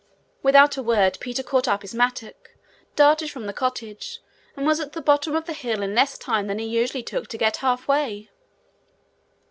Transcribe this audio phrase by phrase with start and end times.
[0.41, 2.55] Without a word Peter caught up his mattock,
[2.95, 4.19] darted from the cottage,
[4.57, 7.27] and was at the bottom of the hill in less time than he usually took
[7.27, 8.31] to get halfway.